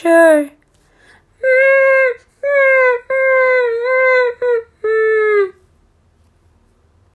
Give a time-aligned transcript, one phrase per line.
[0.00, 0.52] Sure.